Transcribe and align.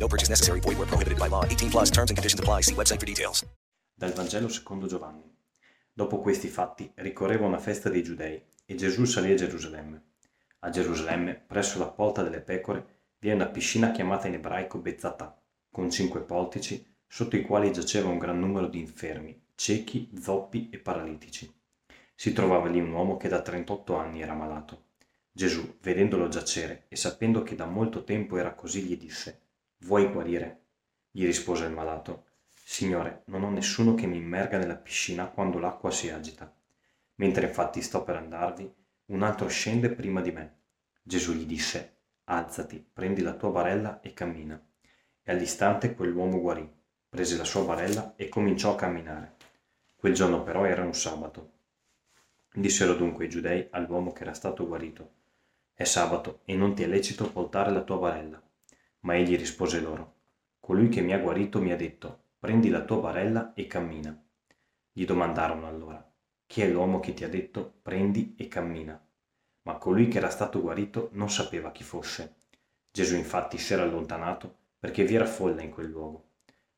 No 0.00 0.08
purchase 0.08 0.30
necessary. 0.30 0.60
Void 0.60 0.78
where 0.78 0.88
prohibited 0.88 1.18
by 1.18 1.28
law. 1.28 1.44
18 1.44 1.70
plus 1.70 1.90
terms 1.90 2.10
and 2.10 2.16
conditions 2.16 2.40
apply. 2.40 2.62
See 2.62 2.74
website 2.74 2.98
for 2.98 3.06
details. 3.06 3.44
Dal 3.94 4.12
Vangelo 4.12 4.48
secondo 4.48 4.86
Giovanni. 4.86 5.22
Dopo 5.92 6.20
questi 6.20 6.48
fatti 6.48 6.90
ricorreva 6.94 7.44
una 7.44 7.58
festa 7.58 7.90
dei 7.90 8.02
Giudei 8.02 8.42
e 8.64 8.74
Gesù 8.74 9.04
salì 9.04 9.32
a 9.32 9.34
Gerusalemme. 9.34 10.02
A 10.60 10.70
Gerusalemme, 10.70 11.34
presso 11.34 11.78
la 11.78 11.88
Porta 11.88 12.22
delle 12.22 12.40
Pecore, 12.40 12.98
vi 13.18 13.28
è 13.28 13.34
una 13.34 13.48
piscina 13.48 13.90
chiamata 13.90 14.26
in 14.26 14.34
ebraico 14.34 14.78
Bezzatà, 14.78 15.38
con 15.70 15.90
cinque 15.90 16.20
portici, 16.20 16.82
sotto 17.06 17.36
i 17.36 17.42
quali 17.42 17.70
giaceva 17.70 18.08
un 18.08 18.16
gran 18.16 18.38
numero 18.38 18.68
di 18.68 18.78
infermi, 18.78 19.38
ciechi, 19.54 20.10
zoppi 20.18 20.70
e 20.72 20.78
paralitici. 20.78 21.52
Si 22.14 22.32
trovava 22.32 22.68
lì 22.68 22.80
un 22.80 22.92
uomo 22.92 23.18
che 23.18 23.28
da 23.28 23.42
38 23.42 23.96
anni 23.96 24.22
era 24.22 24.32
malato. 24.32 24.84
Gesù, 25.30 25.76
vedendolo 25.82 26.28
giacere 26.28 26.86
e 26.88 26.96
sapendo 26.96 27.42
che 27.42 27.54
da 27.54 27.66
molto 27.66 28.04
tempo 28.04 28.38
era 28.38 28.54
così, 28.54 28.82
gli 28.82 28.96
disse, 28.96 29.40
Vuoi 29.82 30.10
guarire? 30.12 30.64
Gli 31.10 31.24
rispose 31.24 31.64
il 31.64 31.72
malato, 31.72 32.26
Signore, 32.72 33.22
non 33.26 33.42
ho 33.42 33.50
nessuno 33.50 33.94
che 33.94 34.06
mi 34.06 34.16
immerga 34.16 34.56
nella 34.58 34.76
piscina 34.76 35.26
quando 35.26 35.58
l'acqua 35.58 35.90
si 35.90 36.08
agita. 36.08 36.54
Mentre 37.16 37.46
infatti 37.46 37.82
sto 37.82 38.04
per 38.04 38.14
andarvi, 38.14 38.72
un 39.06 39.22
altro 39.22 39.48
scende 39.48 39.90
prima 39.90 40.20
di 40.20 40.30
me. 40.30 40.58
Gesù 41.02 41.32
gli 41.32 41.46
disse, 41.46 41.96
Alzati, 42.24 42.86
prendi 42.92 43.22
la 43.22 43.32
tua 43.32 43.50
barella 43.50 44.00
e 44.00 44.12
cammina. 44.12 44.62
E 45.22 45.32
all'istante 45.32 45.94
quell'uomo 45.94 46.40
guarì, 46.40 46.70
prese 47.08 47.36
la 47.36 47.44
sua 47.44 47.64
barella 47.64 48.14
e 48.14 48.28
cominciò 48.28 48.72
a 48.72 48.76
camminare. 48.76 49.34
Quel 49.96 50.14
giorno 50.14 50.42
però 50.44 50.64
era 50.64 50.84
un 50.84 50.94
sabato. 50.94 51.52
Dissero 52.52 52.94
dunque 52.94 53.24
i 53.24 53.28
giudei 53.28 53.66
all'uomo 53.70 54.12
che 54.12 54.22
era 54.22 54.34
stato 54.34 54.66
guarito, 54.66 55.10
È 55.74 55.84
sabato 55.84 56.42
e 56.44 56.54
non 56.54 56.74
ti 56.74 56.82
è 56.82 56.86
lecito 56.86 57.32
portare 57.32 57.72
la 57.72 57.82
tua 57.82 57.96
barella. 57.96 58.40
Ma 59.00 59.16
egli 59.16 59.36
rispose 59.36 59.80
loro, 59.80 60.18
Colui 60.70 60.88
che 60.88 61.00
mi 61.00 61.12
ha 61.12 61.18
guarito 61.18 61.60
mi 61.60 61.72
ha 61.72 61.76
detto, 61.76 62.26
prendi 62.38 62.68
la 62.68 62.84
tua 62.84 62.98
barella 63.00 63.54
e 63.54 63.66
cammina. 63.66 64.16
Gli 64.92 65.04
domandarono 65.04 65.66
allora, 65.66 66.06
chi 66.46 66.60
è 66.60 66.68
l'uomo 66.68 67.00
che 67.00 67.12
ti 67.12 67.24
ha 67.24 67.28
detto, 67.28 67.80
prendi 67.82 68.34
e 68.36 68.46
cammina? 68.46 69.04
Ma 69.62 69.78
colui 69.78 70.06
che 70.06 70.18
era 70.18 70.30
stato 70.30 70.60
guarito 70.60 71.08
non 71.14 71.30
sapeva 71.30 71.72
chi 71.72 71.82
fosse. 71.82 72.36
Gesù 72.92 73.16
infatti 73.16 73.58
si 73.58 73.72
era 73.72 73.82
allontanato 73.82 74.58
perché 74.78 75.04
vi 75.04 75.14
era 75.14 75.26
folla 75.26 75.62
in 75.62 75.70
quel 75.70 75.88
luogo. 75.88 76.34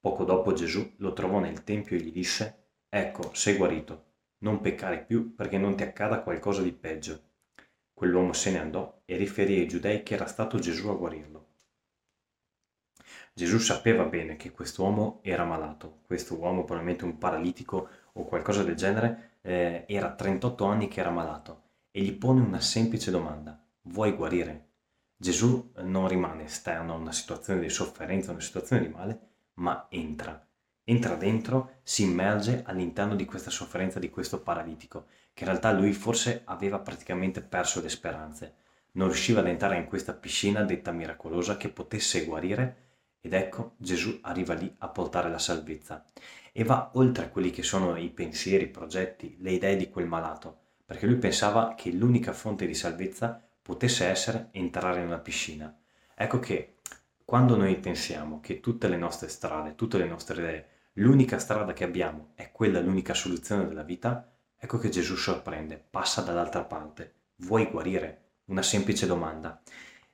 Poco 0.00 0.24
dopo 0.24 0.52
Gesù 0.52 0.94
lo 0.96 1.12
trovò 1.12 1.38
nel 1.38 1.62
Tempio 1.62 1.96
e 1.96 2.00
gli 2.00 2.12
disse, 2.12 2.70
Ecco, 2.88 3.34
sei 3.34 3.56
guarito, 3.56 4.04
non 4.38 4.60
peccare 4.60 5.04
più 5.04 5.34
perché 5.34 5.58
non 5.58 5.76
ti 5.76 5.82
accada 5.82 6.22
qualcosa 6.22 6.62
di 6.62 6.72
peggio. 6.72 7.22
Quell'uomo 7.92 8.32
se 8.32 8.50
ne 8.50 8.58
andò 8.58 9.02
e 9.04 9.16
riferì 9.16 9.60
ai 9.60 9.68
giudei 9.68 10.02
che 10.02 10.14
era 10.14 10.26
stato 10.26 10.58
Gesù 10.58 10.88
a 10.88 10.94
guarirlo. 10.94 11.46
Gesù 13.32 13.58
sapeva 13.58 14.04
bene 14.04 14.36
che 14.36 14.50
quest'uomo 14.50 15.20
era 15.22 15.44
malato, 15.44 15.98
questo 16.06 16.36
uomo 16.36 16.64
probabilmente 16.64 17.04
un 17.04 17.18
paralitico 17.18 17.88
o 18.12 18.24
qualcosa 18.24 18.62
del 18.62 18.76
genere, 18.76 19.38
eh, 19.42 19.84
era 19.86 20.14
38 20.14 20.64
anni 20.64 20.88
che 20.88 21.00
era 21.00 21.10
malato 21.10 21.62
e 21.90 22.02
gli 22.02 22.12
pone 22.12 22.40
una 22.40 22.60
semplice 22.60 23.10
domanda, 23.10 23.58
vuoi 23.82 24.12
guarire? 24.12 24.64
Gesù 25.16 25.72
non 25.76 26.08
rimane 26.08 26.44
esterno 26.44 26.92
a 26.92 26.98
una 26.98 27.12
situazione 27.12 27.60
di 27.60 27.70
sofferenza, 27.70 28.30
a 28.30 28.34
una 28.34 28.42
situazione 28.42 28.82
di 28.82 28.92
male, 28.92 29.20
ma 29.54 29.86
entra. 29.88 30.46
Entra 30.84 31.14
dentro, 31.14 31.78
si 31.82 32.02
immerge 32.02 32.62
all'interno 32.66 33.16
di 33.16 33.24
questa 33.24 33.50
sofferenza 33.50 33.98
di 33.98 34.10
questo 34.10 34.42
paralitico, 34.42 35.06
che 35.32 35.44
in 35.44 35.50
realtà 35.50 35.72
lui 35.72 35.92
forse 35.92 36.42
aveva 36.44 36.78
praticamente 36.80 37.40
perso 37.40 37.80
le 37.80 37.88
speranze. 37.88 38.54
Non 38.92 39.08
riusciva 39.08 39.40
ad 39.40 39.46
entrare 39.46 39.78
in 39.78 39.86
questa 39.86 40.12
piscina 40.12 40.62
detta 40.62 40.92
miracolosa 40.92 41.56
che 41.56 41.70
potesse 41.70 42.24
guarire 42.24 42.84
ed 43.26 43.32
ecco 43.32 43.72
Gesù 43.76 44.20
arriva 44.22 44.54
lì 44.54 44.72
a 44.78 44.88
portare 44.88 45.28
la 45.28 45.40
salvezza 45.40 46.04
e 46.52 46.62
va 46.62 46.92
oltre 46.94 47.28
quelli 47.28 47.50
che 47.50 47.64
sono 47.64 47.96
i 47.96 48.08
pensieri, 48.08 48.64
i 48.64 48.68
progetti, 48.68 49.36
le 49.40 49.50
idee 49.50 49.76
di 49.76 49.90
quel 49.90 50.06
malato, 50.06 50.58
perché 50.86 51.06
lui 51.06 51.16
pensava 51.16 51.74
che 51.74 51.90
l'unica 51.90 52.32
fonte 52.32 52.66
di 52.66 52.74
salvezza 52.74 53.42
potesse 53.60 54.06
essere 54.06 54.48
entrare 54.52 55.00
in 55.00 55.08
una 55.08 55.18
piscina. 55.18 55.76
Ecco 56.14 56.38
che 56.38 56.76
quando 57.24 57.56
noi 57.56 57.76
pensiamo 57.78 58.38
che 58.38 58.60
tutte 58.60 58.86
le 58.86 58.96
nostre 58.96 59.28
strade, 59.28 59.74
tutte 59.74 59.98
le 59.98 60.06
nostre 60.06 60.40
idee, 60.40 60.68
l'unica 60.94 61.40
strada 61.40 61.72
che 61.72 61.82
abbiamo 61.82 62.30
è 62.36 62.52
quella, 62.52 62.78
l'unica 62.78 63.12
soluzione 63.12 63.66
della 63.66 63.82
vita, 63.82 64.32
ecco 64.56 64.78
che 64.78 64.88
Gesù 64.88 65.16
sorprende, 65.16 65.84
passa 65.90 66.22
dall'altra 66.22 66.62
parte. 66.62 67.14
Vuoi 67.38 67.66
guarire? 67.66 68.20
Una 68.46 68.62
semplice 68.62 69.06
domanda 69.06 69.60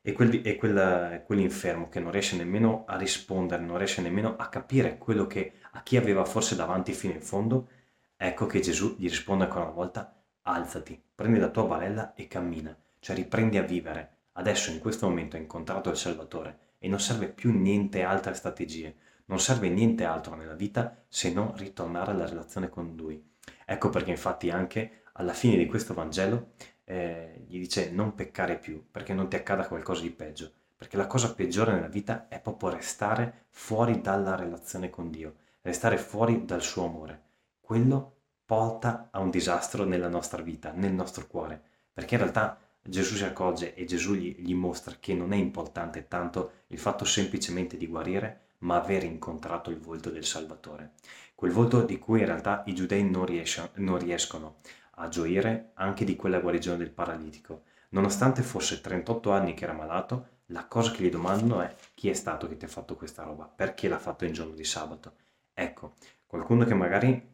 e, 0.02 0.12
quel, 0.12 0.40
e 0.44 0.56
quel, 0.56 1.22
quell'infermo 1.24 1.88
che 1.88 2.00
non 2.00 2.10
riesce 2.10 2.36
nemmeno 2.36 2.84
a 2.86 2.96
rispondere, 2.96 3.62
non 3.62 3.78
riesce 3.78 4.02
nemmeno 4.02 4.34
a 4.36 4.48
capire 4.48 4.98
quello 4.98 5.26
che 5.26 5.52
a 5.72 5.82
chi 5.82 5.96
aveva 5.96 6.24
forse 6.24 6.56
davanti 6.56 6.92
fino 6.92 7.14
in 7.14 7.22
fondo, 7.22 7.68
ecco 8.16 8.46
che 8.46 8.60
Gesù 8.60 8.96
gli 8.98 9.08
risponde 9.08 9.44
ancora 9.44 9.64
una 9.64 9.72
volta, 9.72 10.22
alzati, 10.42 11.00
prendi 11.14 11.38
la 11.38 11.50
tua 11.50 11.64
barella 11.64 12.14
e 12.14 12.26
cammina, 12.26 12.76
cioè 12.98 13.14
riprendi 13.14 13.58
a 13.58 13.62
vivere. 13.62 14.16
Adesso 14.32 14.70
in 14.72 14.80
questo 14.80 15.08
momento 15.08 15.36
hai 15.36 15.42
incontrato 15.42 15.90
il 15.90 15.96
Salvatore 15.96 16.58
e 16.78 16.88
non 16.88 17.00
serve 17.00 17.28
più 17.28 17.52
niente 17.52 18.02
altre 18.02 18.34
strategie, 18.34 18.96
non 19.26 19.38
serve 19.38 19.68
niente 19.68 20.04
altro 20.04 20.34
nella 20.34 20.54
vita 20.54 21.04
se 21.08 21.32
non 21.32 21.54
ritornare 21.56 22.10
alla 22.10 22.26
relazione 22.26 22.68
con 22.68 22.94
Lui. 22.96 23.30
Ecco 23.64 23.88
perché 23.88 24.10
infatti 24.10 24.50
anche 24.50 25.02
alla 25.12 25.32
fine 25.32 25.56
di 25.56 25.66
questo 25.66 25.94
Vangelo 25.94 26.52
eh, 26.84 27.44
gli 27.46 27.58
dice 27.58 27.90
non 27.90 28.14
peccare 28.14 28.58
più 28.58 28.84
perché 28.90 29.14
non 29.14 29.28
ti 29.28 29.36
accada 29.36 29.66
qualcosa 29.66 30.02
di 30.02 30.10
peggio, 30.10 30.50
perché 30.76 30.96
la 30.96 31.06
cosa 31.06 31.34
peggiore 31.34 31.72
nella 31.72 31.86
vita 31.86 32.26
è 32.28 32.40
proprio 32.40 32.70
restare 32.70 33.44
fuori 33.50 34.00
dalla 34.00 34.34
relazione 34.34 34.90
con 34.90 35.10
Dio, 35.10 35.34
restare 35.62 35.96
fuori 35.96 36.44
dal 36.44 36.62
suo 36.62 36.86
amore. 36.86 37.22
Quello 37.60 38.16
porta 38.44 39.08
a 39.10 39.20
un 39.20 39.30
disastro 39.30 39.84
nella 39.84 40.08
nostra 40.08 40.42
vita, 40.42 40.72
nel 40.72 40.92
nostro 40.92 41.26
cuore, 41.26 41.60
perché 41.92 42.14
in 42.14 42.20
realtà 42.20 42.58
Gesù 42.82 43.14
si 43.14 43.24
accorge 43.24 43.74
e 43.74 43.84
Gesù 43.84 44.14
gli, 44.14 44.34
gli 44.38 44.54
mostra 44.54 44.96
che 44.98 45.14
non 45.14 45.32
è 45.32 45.36
importante 45.36 46.08
tanto 46.08 46.50
il 46.68 46.78
fatto 46.78 47.04
semplicemente 47.04 47.76
di 47.76 47.86
guarire, 47.86 48.40
ma 48.58 48.76
aver 48.76 49.04
incontrato 49.04 49.70
il 49.70 49.78
volto 49.78 50.10
del 50.10 50.24
Salvatore. 50.24 50.92
Quel 51.34 51.52
volto 51.52 51.82
di 51.82 51.98
cui 51.98 52.20
in 52.20 52.26
realtà 52.26 52.62
i 52.66 52.74
giudei 52.74 53.08
non, 53.08 53.24
riesce, 53.24 53.70
non 53.74 53.98
riescono 53.98 54.56
a 54.96 55.08
gioire 55.08 55.70
anche 55.74 56.04
di 56.04 56.16
quella 56.16 56.40
guarigione 56.40 56.78
del 56.78 56.90
paralitico. 56.90 57.64
Nonostante 57.90 58.42
fosse 58.42 58.80
38 58.80 59.30
anni 59.32 59.54
che 59.54 59.64
era 59.64 59.72
malato, 59.72 60.40
la 60.46 60.66
cosa 60.66 60.90
che 60.90 61.02
gli 61.02 61.10
domandano 61.10 61.60
è 61.62 61.74
chi 61.94 62.08
è 62.10 62.14
stato 62.14 62.48
che 62.48 62.56
ti 62.56 62.64
ha 62.64 62.68
fatto 62.68 62.96
questa 62.96 63.22
roba? 63.22 63.44
Perché 63.44 63.88
l'ha 63.88 63.98
fatto 63.98 64.24
in 64.24 64.32
giorno 64.32 64.54
di 64.54 64.64
sabato? 64.64 65.14
Ecco, 65.54 65.94
qualcuno 66.26 66.64
che 66.64 66.74
magari 66.74 67.30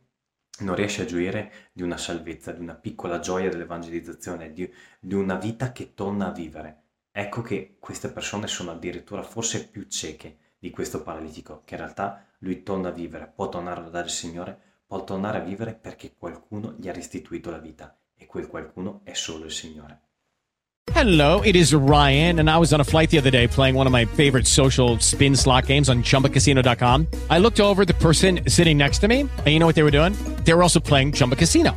non 0.61 0.75
riesce 0.75 1.03
a 1.03 1.07
gioire 1.07 1.53
di 1.73 1.83
una 1.83 1.97
salvezza, 1.97 2.53
di 2.53 2.61
una 2.61 2.75
piccola 2.75 3.21
gioia 3.21 3.49
dell'evangelizzazione, 3.49 4.53
di, 4.53 4.73
di 5.01 5.15
una 5.15 5.37
vita 5.37 5.73
che 5.73 5.95
torna 5.95 6.29
a 6.29 6.33
vivere. 6.33 6.83
Ecco 7.13 7.43
che 7.43 7.77
queste 7.79 8.09
persone 8.09 8.47
sono 8.47 8.71
addirittura 8.73 9.23
forse 9.23 9.69
più 9.69 9.87
cieche 9.89 10.39
di 10.59 10.71
questo 10.71 11.03
paralitico, 11.03 11.63
che 11.65 11.75
in 11.75 11.81
realtà 11.81 12.25
lui 12.39 12.63
torna 12.63 12.89
a 12.89 12.93
vivere, 12.93 13.31
può 13.33 13.49
tornare 13.49 13.81
a 13.81 13.83
lodare 13.85 14.07
il 14.07 14.13
Signore 14.13 14.61
può 14.89 15.05
tornare 15.05 15.39
a 15.39 15.43
vivere 15.43 15.75
perché 15.75 16.15
qualcuno 16.17 16.75
gli 16.79 16.89
ha 16.89 16.93
restituito 16.93 17.51
la 17.51 17.59
vita 17.59 17.95
e 18.17 18.25
quel 18.25 18.47
qualcuno 18.47 19.03
è 19.05 19.13
solo 19.13 19.45
il 19.45 19.53
Signore. 19.53 20.01
Hello, 20.95 21.43
it 21.43 21.55
is 21.55 21.75
Ryan, 21.75 22.39
and 22.39 22.49
I 22.49 22.57
was 22.57 22.73
on 22.73 22.81
a 22.81 22.85
flight 22.85 23.11
the 23.11 23.19
other 23.19 23.31
day 23.31 23.47
playing 23.47 23.77
one 23.77 23.87
of 23.87 23.93
my 23.93 24.07
favorite 24.07 24.47
social 24.47 24.99
spin 25.01 25.37
slot 25.37 25.67
games 25.67 25.91
on 25.91 26.03
chumbacasino.com. 26.03 27.07
I 27.29 27.39
looked 27.39 27.61
over 27.61 27.85
the 27.85 27.93
person 27.93 28.41
sitting 28.49 28.79
next 28.79 29.01
to 29.01 29.09
me, 29.09 29.21
and 29.21 29.47
you 29.47 29.59
know 29.59 29.67
what 29.67 29.77
they 29.77 29.83
were 29.85 29.93
doing? 29.93 30.15
They 30.45 30.55
were 30.55 30.63
also 30.63 30.81
playing 30.81 31.13
Chumba 31.13 31.37
Casino. 31.37 31.77